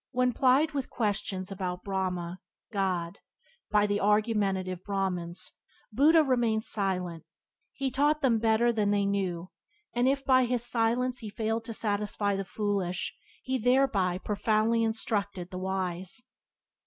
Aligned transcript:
When, 0.09 0.33
plied 0.33 0.71
with 0.71 0.89
questions 0.89 1.51
about 1.51 1.83
Brahma 1.83 2.39
(God) 2.71 3.19
by 3.69 3.85
the 3.85 3.99
argumentative 4.01 4.83
Brahmans, 4.83 5.51
Buddha 5.91 6.23
remained 6.23 6.63
silent, 6.63 7.23
he 7.71 7.91
taught 7.91 8.23
them 8.23 8.39
better 8.39 8.73
than 8.73 8.89
they 8.89 9.05
knew, 9.05 9.51
and 9.93 10.07
if 10.07 10.25
by 10.25 10.45
his 10.45 10.63
silence 10.65 11.19
he 11.19 11.29
failed 11.29 11.65
to 11.65 11.73
satisfy 11.75 12.35
the 12.35 12.43
foolish 12.43 13.15
he 13.43 13.59
thereby 13.59 14.17
profoundly 14.17 14.81
in 14.81 14.93
structured 14.93 15.51
the 15.51 15.59
wise. 15.59 16.19